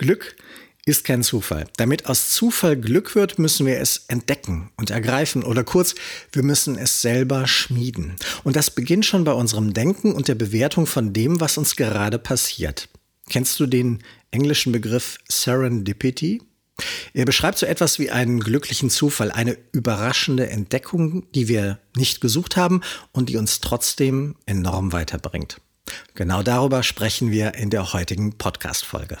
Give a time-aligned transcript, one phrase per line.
[0.00, 0.34] Glück
[0.86, 1.66] ist kein Zufall.
[1.76, 5.94] Damit aus Zufall Glück wird, müssen wir es entdecken und ergreifen oder kurz,
[6.32, 8.16] wir müssen es selber schmieden.
[8.42, 12.18] Und das beginnt schon bei unserem Denken und der Bewertung von dem, was uns gerade
[12.18, 12.88] passiert.
[13.28, 16.40] Kennst du den englischen Begriff Serendipity?
[17.12, 22.56] Er beschreibt so etwas wie einen glücklichen Zufall, eine überraschende Entdeckung, die wir nicht gesucht
[22.56, 22.80] haben
[23.12, 25.60] und die uns trotzdem enorm weiterbringt.
[26.14, 29.18] Genau darüber sprechen wir in der heutigen Podcast-Folge.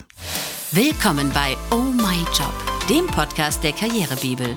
[0.72, 2.52] Willkommen bei Oh My Job,
[2.88, 4.56] dem Podcast der Karrierebibel.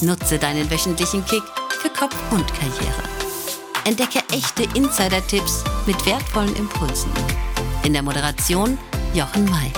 [0.00, 1.42] Nutze deinen wöchentlichen Kick
[1.80, 3.02] für Kopf und Karriere.
[3.84, 7.10] Entdecke echte Insider-Tipps mit wertvollen Impulsen.
[7.84, 8.78] In der Moderation
[9.14, 9.70] Jochen May.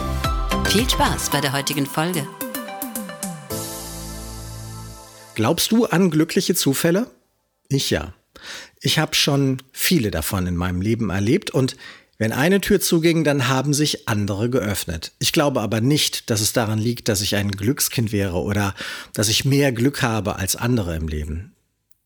[0.66, 2.26] Viel Spaß bei der heutigen Folge.
[5.34, 7.10] Glaubst du an glückliche Zufälle?
[7.68, 8.14] Ich ja.
[8.80, 11.76] Ich habe schon viele davon in meinem Leben erlebt und
[12.18, 15.12] wenn eine Tür zuging, dann haben sich andere geöffnet.
[15.18, 18.74] Ich glaube aber nicht, dass es daran liegt, dass ich ein Glückskind wäre oder
[19.12, 21.52] dass ich mehr Glück habe als andere im Leben.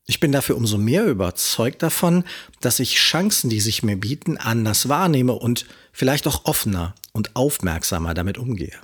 [0.07, 2.25] Ich bin dafür umso mehr überzeugt davon,
[2.59, 8.13] dass ich Chancen, die sich mir bieten, anders wahrnehme und vielleicht auch offener und aufmerksamer
[8.13, 8.77] damit umgehe.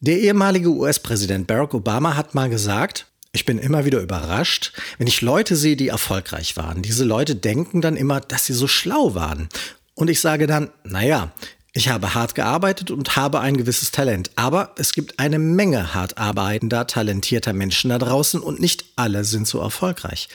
[0.00, 5.20] Der ehemalige US-Präsident Barack Obama hat mal gesagt, ich bin immer wieder überrascht, wenn ich
[5.20, 6.80] Leute sehe, die erfolgreich waren.
[6.80, 9.50] Diese Leute denken dann immer, dass sie so schlau waren.
[9.94, 11.32] Und ich sage dann, naja,
[11.74, 14.30] ich habe hart gearbeitet und habe ein gewisses Talent.
[14.36, 19.46] Aber es gibt eine Menge hart arbeitender, talentierter Menschen da draußen und nicht alle sind
[19.46, 20.30] so erfolgreich.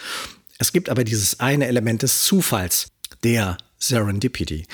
[0.60, 2.90] Es gibt aber dieses eine Element des Zufalls,
[3.24, 4.68] der Serendipity.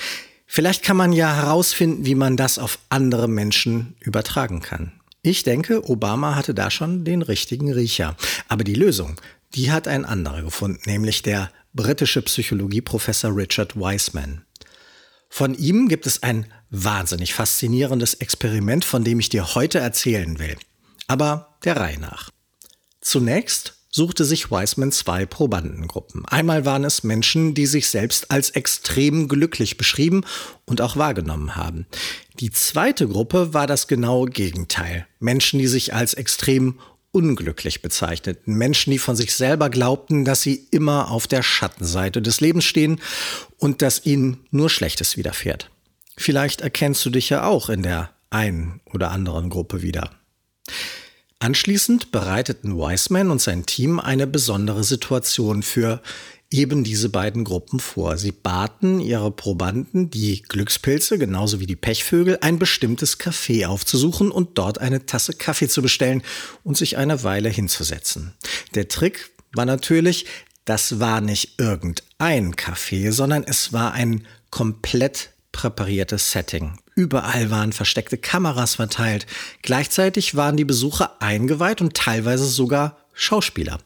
[0.46, 4.97] Vielleicht kann man ja herausfinden, wie man das auf andere Menschen übertragen kann.
[5.28, 8.16] Ich denke, Obama hatte da schon den richtigen Riecher.
[8.48, 9.20] Aber die Lösung,
[9.54, 14.46] die hat ein anderer gefunden, nämlich der britische Psychologieprofessor Richard Wiseman.
[15.28, 20.56] Von ihm gibt es ein wahnsinnig faszinierendes Experiment, von dem ich dir heute erzählen will.
[21.08, 22.30] Aber der Reihe nach.
[23.02, 26.24] Zunächst suchte sich Wiseman zwei Probandengruppen.
[26.26, 30.24] Einmal waren es Menschen, die sich selbst als extrem glücklich beschrieben
[30.66, 31.86] und auch wahrgenommen haben.
[32.40, 35.06] Die zweite Gruppe war das genaue Gegenteil.
[35.18, 36.78] Menschen, die sich als extrem
[37.10, 38.54] unglücklich bezeichneten.
[38.54, 43.00] Menschen, die von sich selber glaubten, dass sie immer auf der Schattenseite des Lebens stehen
[43.56, 45.70] und dass ihnen nur Schlechtes widerfährt.
[46.16, 50.10] Vielleicht erkennst du dich ja auch in der einen oder anderen Gruppe wieder.
[51.40, 56.02] Anschließend bereiteten Wiseman und sein Team eine besondere Situation für
[56.50, 58.16] eben diese beiden Gruppen vor.
[58.16, 64.58] Sie baten ihre Probanden, die Glückspilze genauso wie die Pechvögel, ein bestimmtes Café aufzusuchen und
[64.58, 66.22] dort eine Tasse Kaffee zu bestellen
[66.64, 68.34] und sich eine Weile hinzusetzen.
[68.74, 70.26] Der Trick war natürlich,
[70.64, 76.78] das war nicht irgendein Café, sondern es war ein komplett präpariertes Setting.
[76.98, 79.28] Überall waren versteckte Kameras verteilt.
[79.62, 83.78] Gleichzeitig waren die Besucher eingeweiht und teilweise sogar Schauspieler.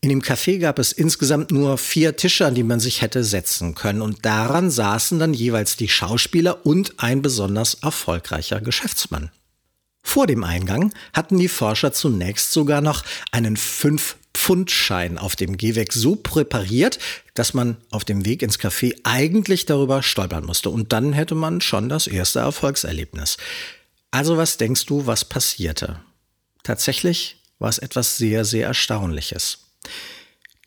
[0.00, 3.74] In dem Café gab es insgesamt nur vier Tische, an die man sich hätte setzen
[3.74, 4.00] können.
[4.00, 9.30] Und daran saßen dann jeweils die Schauspieler und ein besonders erfolgreicher Geschäftsmann.
[10.02, 13.58] Vor dem Eingang hatten die Forscher zunächst sogar noch einen
[14.34, 16.98] 5-Pfund-Schein auf dem Gehweg so präpariert,
[17.34, 20.70] dass man auf dem Weg ins Café eigentlich darüber stolpern musste.
[20.70, 23.36] Und dann hätte man schon das erste Erfolgserlebnis.
[24.10, 26.00] Also was denkst du, was passierte?
[26.62, 29.58] Tatsächlich war es etwas sehr, sehr Erstaunliches.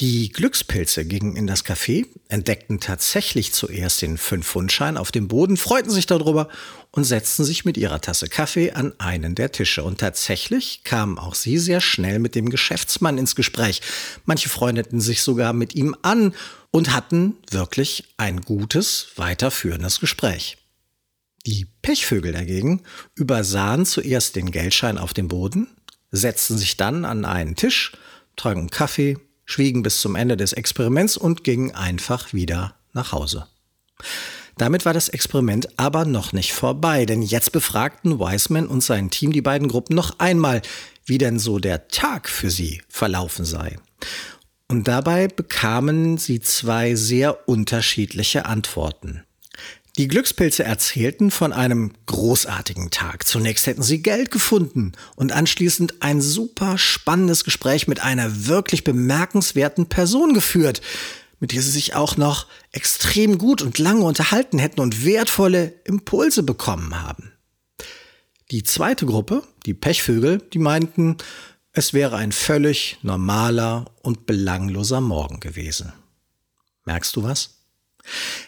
[0.01, 5.89] Die Glückspilze gingen in das Café, entdeckten tatsächlich zuerst den Fünf-Pfund-Schein auf dem Boden, freuten
[5.89, 6.49] sich darüber
[6.91, 9.85] und setzten sich mit ihrer Tasse Kaffee an einen der Tische.
[9.85, 13.81] Und tatsächlich kamen auch sie sehr schnell mit dem Geschäftsmann ins Gespräch.
[14.25, 16.35] Manche freundeten sich sogar mit ihm an
[16.71, 20.57] und hatten wirklich ein gutes, weiterführendes Gespräch.
[21.45, 22.81] Die Pechvögel dagegen
[23.13, 25.67] übersahen zuerst den Geldschein auf dem Boden,
[26.11, 27.93] setzten sich dann an einen Tisch,
[28.35, 33.47] tranken Kaffee, schwiegen bis zum Ende des Experiments und gingen einfach wieder nach Hause.
[34.57, 39.33] Damit war das Experiment aber noch nicht vorbei, denn jetzt befragten Wiseman und sein Team
[39.33, 40.61] die beiden Gruppen noch einmal,
[41.05, 43.77] wie denn so der Tag für sie verlaufen sei.
[44.67, 49.24] Und dabei bekamen sie zwei sehr unterschiedliche Antworten.
[49.97, 53.25] Die Glückspilze erzählten von einem großartigen Tag.
[53.25, 59.87] Zunächst hätten sie Geld gefunden und anschließend ein super spannendes Gespräch mit einer wirklich bemerkenswerten
[59.87, 60.81] Person geführt,
[61.39, 66.43] mit der sie sich auch noch extrem gut und lange unterhalten hätten und wertvolle Impulse
[66.43, 67.31] bekommen haben.
[68.51, 71.17] Die zweite Gruppe, die Pechvögel, die meinten,
[71.71, 75.93] es wäre ein völlig normaler und belangloser Morgen gewesen.
[76.83, 77.54] Merkst du was?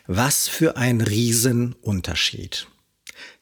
[0.08, 2.68] Was für ein Riesenunterschied.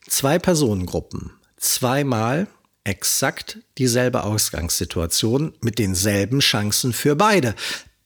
[0.08, 2.48] Zwei Personengruppen, zweimal
[2.84, 7.56] exakt dieselbe Ausgangssituation mit denselben Chancen für beide.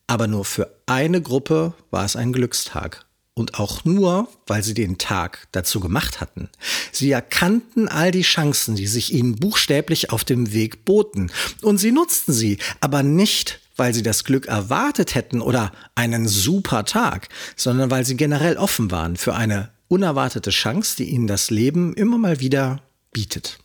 [0.08, 3.06] Aber nur für eine Gruppe war es ein Glückstag.
[3.36, 6.50] Und auch nur, weil sie den Tag dazu gemacht hatten.
[6.92, 11.32] Sie erkannten all die Chancen, die sich ihnen buchstäblich auf dem Weg boten.
[11.62, 16.86] Und sie nutzten sie, aber nicht, weil sie das Glück erwartet hätten oder einen super
[16.86, 21.94] Tag, sondern weil sie generell offen waren für eine unerwartete Chance, die ihnen das Leben
[21.96, 23.60] immer mal wieder bietet.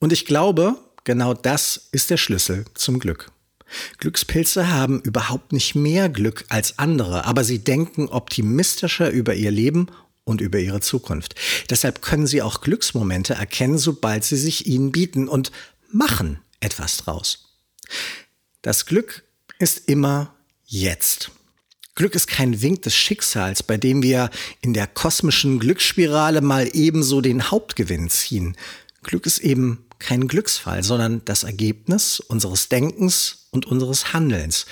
[0.00, 3.30] Und ich glaube, genau das ist der Schlüssel zum Glück.
[3.98, 9.88] Glückspilze haben überhaupt nicht mehr Glück als andere, aber sie denken optimistischer über ihr Leben
[10.24, 11.34] und über ihre Zukunft.
[11.70, 15.52] Deshalb können sie auch Glücksmomente erkennen, sobald sie sich ihnen bieten und
[15.90, 17.47] machen etwas draus.
[18.68, 19.24] Das Glück
[19.58, 20.34] ist immer
[20.66, 21.30] jetzt.
[21.94, 24.28] Glück ist kein Wink des Schicksals, bei dem wir
[24.60, 28.58] in der kosmischen Glücksspirale mal ebenso den Hauptgewinn ziehen.
[29.02, 34.66] Glück ist eben kein Glücksfall, sondern das Ergebnis unseres Denkens und unseres Handelns.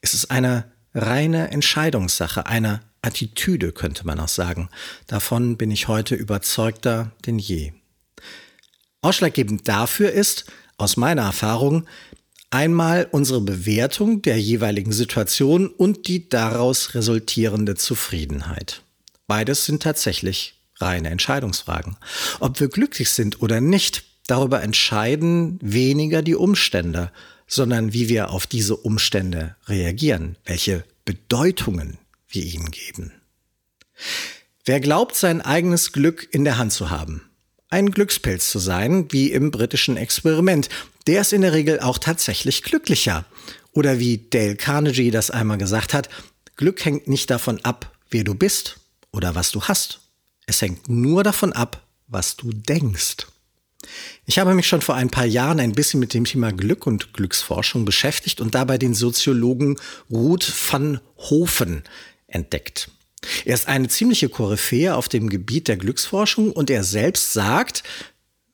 [0.00, 4.68] Es ist eine reine Entscheidungssache, eine Attitüde könnte man auch sagen.
[5.08, 7.72] Davon bin ich heute überzeugter denn je.
[9.02, 10.44] Ausschlaggebend dafür ist,
[10.78, 11.88] aus meiner Erfahrung,
[12.50, 18.82] einmal unsere Bewertung der jeweiligen Situation und die daraus resultierende Zufriedenheit.
[19.26, 21.96] Beides sind tatsächlich reine Entscheidungsfragen.
[22.40, 27.10] Ob wir glücklich sind oder nicht, Darüber entscheiden weniger die Umstände,
[27.48, 31.98] sondern wie wir auf diese Umstände reagieren, welche Bedeutungen
[32.28, 33.10] wir ihnen geben.
[34.64, 37.22] Wer glaubt, sein eigenes Glück in der Hand zu haben,
[37.70, 40.68] ein Glückspilz zu sein, wie im britischen Experiment,
[41.10, 43.24] der ist in der Regel auch tatsächlich glücklicher.
[43.72, 46.08] Oder wie Dale Carnegie das einmal gesagt hat,
[46.54, 48.76] Glück hängt nicht davon ab, wer du bist
[49.10, 50.02] oder was du hast.
[50.46, 53.26] Es hängt nur davon ab, was du denkst.
[54.24, 57.12] Ich habe mich schon vor ein paar Jahren ein bisschen mit dem Thema Glück und
[57.12, 61.82] Glücksforschung beschäftigt und dabei den Soziologen Ruth van Hofen
[62.28, 62.88] entdeckt.
[63.44, 67.82] Er ist eine ziemliche Koryphäe auf dem Gebiet der Glücksforschung und er selbst sagt,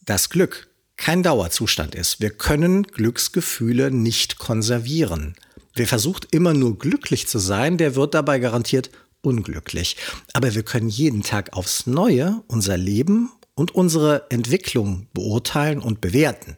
[0.06, 0.65] dass Glück
[0.96, 2.20] kein Dauerzustand ist.
[2.20, 5.34] Wir können Glücksgefühle nicht konservieren.
[5.74, 8.90] Wer versucht immer nur glücklich zu sein, der wird dabei garantiert
[9.20, 9.96] unglücklich.
[10.32, 16.56] Aber wir können jeden Tag aufs Neue unser Leben und unsere Entwicklung beurteilen und bewerten.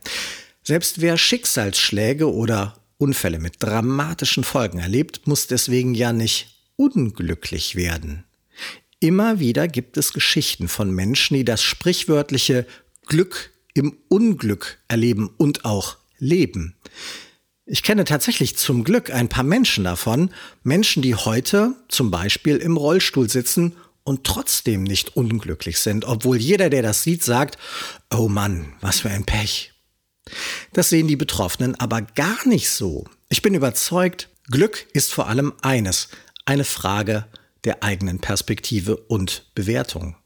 [0.62, 8.25] Selbst wer Schicksalsschläge oder Unfälle mit dramatischen Folgen erlebt, muss deswegen ja nicht unglücklich werden.
[9.00, 12.67] Immer wieder gibt es Geschichten von Menschen, die das sprichwörtliche
[13.06, 16.75] Glück im Unglück erleben und auch leben.
[17.67, 20.31] Ich kenne tatsächlich zum Glück ein paar Menschen davon,
[20.62, 26.70] Menschen, die heute zum Beispiel im Rollstuhl sitzen und trotzdem nicht unglücklich sind, obwohl jeder,
[26.70, 27.59] der das sieht, sagt,
[28.11, 29.75] oh Mann, was für ein Pech.
[30.73, 33.05] Das sehen die Betroffenen aber gar nicht so.
[33.29, 36.09] Ich bin überzeugt, Glück ist vor allem eines,
[36.47, 37.26] eine Frage
[37.64, 40.17] der eigenen Perspektive und Bewertung.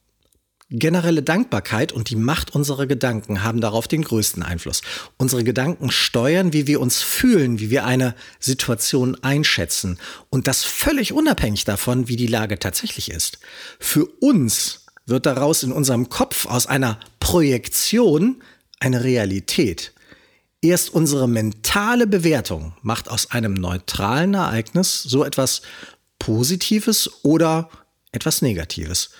[0.74, 4.80] Generelle Dankbarkeit und die Macht unserer Gedanken haben darauf den größten Einfluss.
[5.18, 9.98] Unsere Gedanken steuern, wie wir uns fühlen, wie wir eine Situation einschätzen.
[10.30, 13.38] Und das völlig unabhängig davon, wie die Lage tatsächlich ist.
[13.78, 18.42] Für uns wird daraus in unserem Kopf aus einer Projektion
[18.80, 19.92] eine Realität.
[20.62, 25.62] Erst unsere mentale Bewertung macht aus einem neutralen Ereignis so etwas
[26.18, 27.68] Positives oder
[28.12, 29.10] etwas Negatives.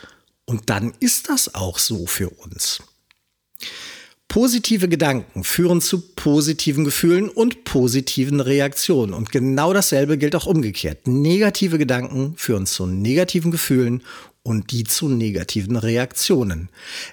[0.45, 2.83] Und dann ist das auch so für uns.
[4.29, 9.13] Positive Gedanken führen zu positiven Gefühlen und positiven Reaktionen.
[9.13, 11.07] Und genau dasselbe gilt auch umgekehrt.
[11.07, 14.03] Negative Gedanken führen zu negativen Gefühlen
[14.43, 16.71] und die zu negativen Reaktionen.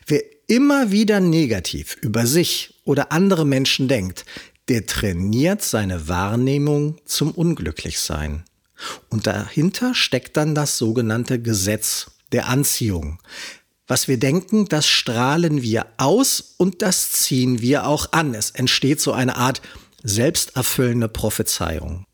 [0.07, 4.25] Wer immer wieder negativ über sich oder andere Menschen denkt,
[4.69, 8.45] der trainiert seine Wahrnehmung zum Unglücklichsein.
[9.09, 13.19] Und dahinter steckt dann das sogenannte Gesetz der Anziehung.
[13.87, 18.35] Was wir denken, das strahlen wir aus und das ziehen wir auch an.
[18.35, 19.61] Es entsteht so eine Art
[20.03, 22.05] selbsterfüllende Prophezeiung.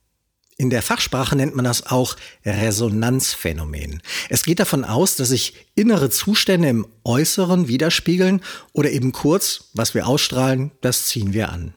[0.58, 4.02] In der Fachsprache nennt man das auch Resonanzphänomen.
[4.30, 8.42] Es geht davon aus, dass sich innere Zustände im Äußeren widerspiegeln
[8.72, 11.74] oder eben kurz, was wir ausstrahlen, das ziehen wir an.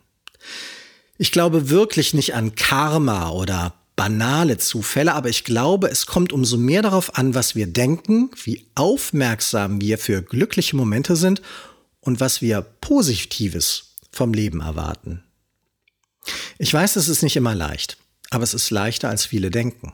[1.16, 6.56] Ich glaube wirklich nicht an Karma oder banale Zufälle, aber ich glaube, es kommt umso
[6.56, 11.42] mehr darauf an, was wir denken, wie aufmerksam wir für glückliche Momente sind
[11.98, 15.24] und was wir Positives vom Leben erwarten.
[16.58, 17.98] Ich weiß, es ist nicht immer leicht,
[18.30, 19.92] aber es ist leichter, als viele denken.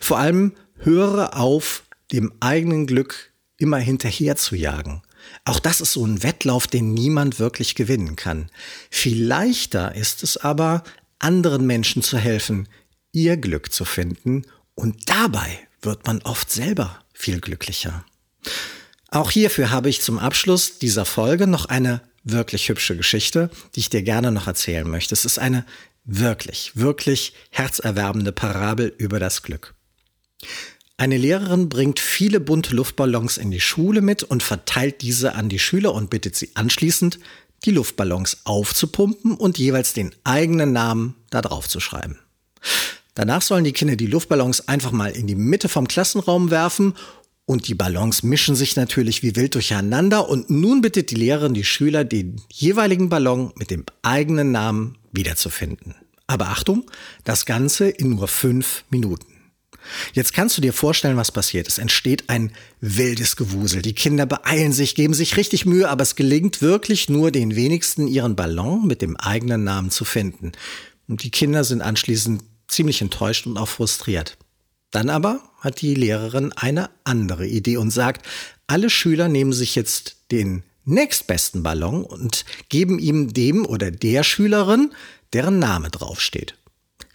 [0.00, 5.00] Vor allem höre auf, dem eigenen Glück immer hinterher zu jagen.
[5.46, 8.50] Auch das ist so ein Wettlauf, den niemand wirklich gewinnen kann.
[8.90, 10.84] Viel leichter ist es aber,
[11.20, 12.68] anderen Menschen zu helfen,
[13.12, 18.04] ihr Glück zu finden und dabei wird man oft selber viel glücklicher.
[19.08, 23.90] Auch hierfür habe ich zum Abschluss dieser Folge noch eine wirklich hübsche Geschichte, die ich
[23.90, 25.14] dir gerne noch erzählen möchte.
[25.14, 25.64] Es ist eine
[26.04, 29.74] wirklich, wirklich herzerwerbende Parabel über das Glück.
[30.96, 35.58] Eine Lehrerin bringt viele bunte Luftballons in die Schule mit und verteilt diese an die
[35.58, 37.18] Schüler und bittet sie anschließend,
[37.64, 42.18] die Luftballons aufzupumpen und jeweils den eigenen Namen da drauf zu schreiben.
[43.14, 46.94] Danach sollen die Kinder die Luftballons einfach mal in die Mitte vom Klassenraum werfen
[47.44, 51.64] und die Ballons mischen sich natürlich wie wild durcheinander und nun bittet die Lehrerin die
[51.64, 55.96] Schüler, den jeweiligen Ballon mit dem eigenen Namen wiederzufinden.
[56.28, 56.88] Aber Achtung,
[57.24, 59.26] das Ganze in nur fünf Minuten.
[60.12, 61.66] Jetzt kannst du dir vorstellen, was passiert.
[61.66, 63.82] Es entsteht ein wildes Gewusel.
[63.82, 68.06] Die Kinder beeilen sich, geben sich richtig Mühe, aber es gelingt wirklich nur den wenigsten,
[68.06, 70.52] ihren Ballon mit dem eigenen Namen zu finden.
[71.08, 74.36] Und die Kinder sind anschließend ziemlich enttäuscht und auch frustriert.
[74.90, 78.26] Dann aber hat die Lehrerin eine andere Idee und sagt,
[78.66, 84.92] alle Schüler nehmen sich jetzt den nächstbesten Ballon und geben ihm dem oder der Schülerin,
[85.32, 86.54] deren Name draufsteht.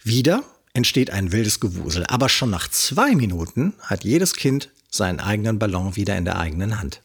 [0.02, 2.04] Wieder entsteht ein wildes Gewusel.
[2.06, 6.78] Aber schon nach zwei Minuten hat jedes Kind seinen eigenen Ballon wieder in der eigenen
[6.78, 7.02] Hand.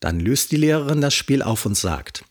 [0.00, 2.24] Dann löst die Lehrerin das Spiel auf und sagt,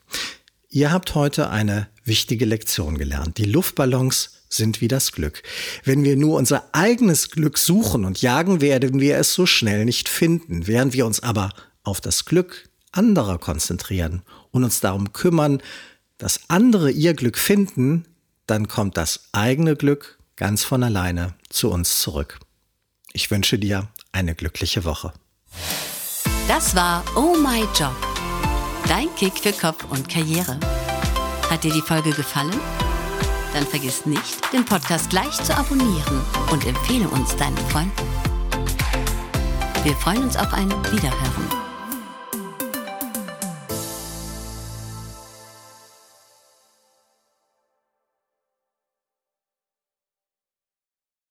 [0.70, 3.38] ihr habt heute eine wichtige Lektion gelernt.
[3.38, 5.44] Die Luftballons sind wie das Glück.
[5.84, 10.10] Wenn wir nur unser eigenes Glück suchen und jagen, werden wir es so schnell nicht
[10.10, 10.68] finden.
[10.68, 11.50] Während wir uns aber
[11.84, 15.62] auf das Glück anderer konzentrieren und uns darum kümmern,
[16.18, 18.06] dass andere ihr Glück finden,
[18.46, 22.40] dann kommt das eigene Glück ganz von alleine zu uns zurück.
[23.14, 25.14] Ich wünsche dir eine glückliche Woche.
[26.48, 27.96] Das war Oh My Job.
[28.88, 30.60] Dein Kick für Kopf und Karriere.
[31.50, 32.60] Hat dir die Folge gefallen?
[33.54, 37.92] Dann vergiss nicht, den Podcast gleich zu abonnieren und empfehle uns deinen Freunden.
[39.84, 41.61] Wir freuen uns auf ein Wiederhören.